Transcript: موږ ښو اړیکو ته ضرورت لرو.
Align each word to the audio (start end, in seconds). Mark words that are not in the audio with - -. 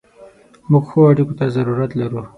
موږ 0.71 0.83
ښو 0.89 0.99
اړیکو 1.11 1.33
ته 1.39 1.45
ضرورت 1.55 1.91
لرو. 2.01 2.21